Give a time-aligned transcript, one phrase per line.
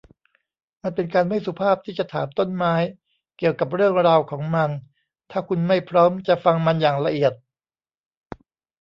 [0.81, 2.73] มันเป็นการไม่สุภาพที่จะถามต้นไม้
[3.37, 4.69] เกี่ยวกับเรื่องราวของมัน
[5.31, 7.33] ถ้าคุณไม่พร้อมจะฟังมันอย่างละเอียด